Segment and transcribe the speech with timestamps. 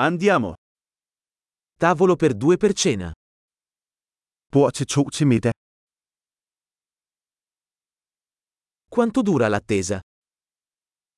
[0.00, 0.54] Andiamo.
[1.74, 3.12] Tavolo per due per cena.
[4.46, 5.52] Bord til to til middag.
[8.94, 9.98] Quanto dura l'attesa?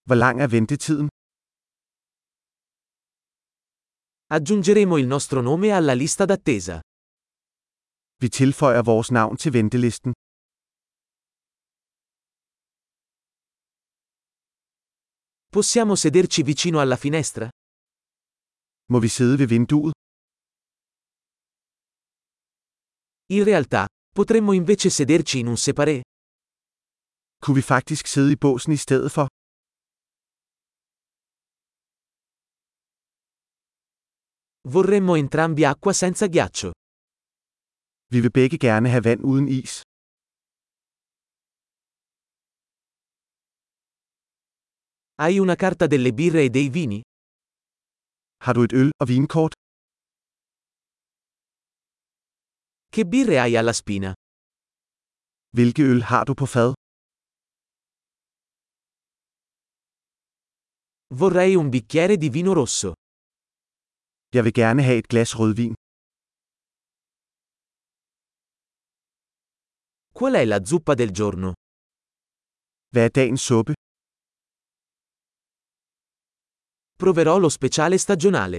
[0.06, 1.08] Hvor lang er ventetiden?
[4.32, 6.80] Aggiungeremo il nostro nome alla lista d'attesa.
[8.16, 10.12] Vi tilføjer vores navn til ventelisten.
[15.50, 17.48] Possiamo sederci vicino alla finestra?
[18.92, 19.94] Må vi sidde ved vinduet?
[23.36, 23.82] In realtà,
[24.16, 25.96] potremmo invece sederci in un separé.
[27.42, 29.26] Kunne vi faktisk sidde i båsen i stedet for?
[34.72, 36.70] Vorremmo entrambi acqua senza ghiaccio.
[38.12, 39.72] Vi vil begge gerne have vand uden is.
[45.22, 47.00] Hai una carta delle birre e dei vini?
[48.44, 49.54] Har du et øl- og vinkort?
[52.94, 54.10] Che birre hai alla spina?
[55.56, 56.70] Hvilke øl har du på fad?
[61.20, 62.90] Vorrei un bicchiere di vino rosso.
[64.34, 65.74] Jeg vil gerne have et glas rødvin.
[70.18, 71.50] Qual è la zuppa del giorno?
[72.92, 73.72] Hvad er dagens suppe?
[77.00, 78.58] Proverò lo speciale stagionale.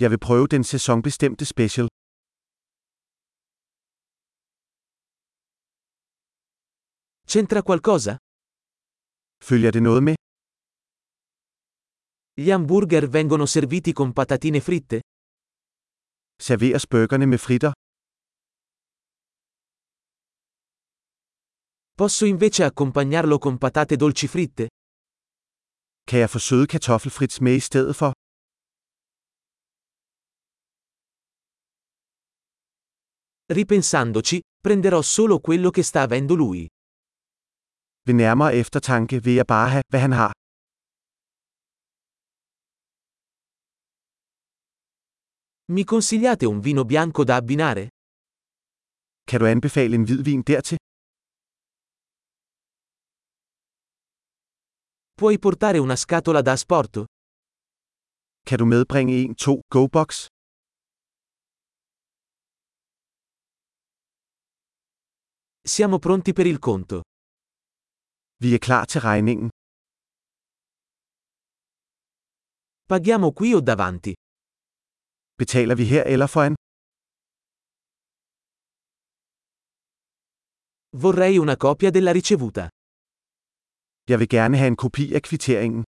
[0.00, 1.86] Jeg vil prøve den sæsonbestemte special.
[7.26, 8.16] C'entra qualcosa?
[9.44, 10.14] Følger det noget med?
[12.40, 15.00] Gli hamburger vengono serviti con patatine fritte?
[16.38, 17.72] Serveres burgerne med fritter?
[21.94, 24.66] Posso invece accompagnarlo con patate dolci fritte?
[26.08, 28.10] Kan jeg få søde kartoffelfrits med i stedet for?
[33.58, 36.66] Ripensandoci, prenderò solo quello che sta avendo lui.
[38.06, 40.32] Ved nærmere eftertanke vil jeg bare have, hvad han har.
[45.74, 47.84] Mi consigliate un vino bianco da abbinare?
[49.28, 50.81] Kan du anbefale en hvidvin dertil?
[55.22, 57.04] Puoi portare una scatola da asporto?
[58.44, 60.26] Kan du medbringe en 2 Go-box?
[65.62, 67.02] Siamo pronti per il conto.
[68.42, 69.48] Vi er klar til regningen.
[72.88, 74.12] Paghiamo qui o davanti?
[75.38, 76.54] Betaler vi her eller foran?
[80.96, 82.66] Vorrei una copia della ricevuta.
[84.10, 85.84] Jeg vil gerne have en kopi af kvitteringen.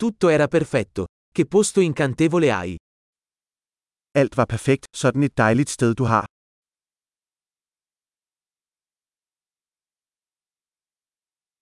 [0.00, 1.06] Tutto era perfetto.
[1.34, 2.76] Che posto incantevole hai.
[4.14, 6.24] Alt var perfekt, sådan et dejligt sted du har.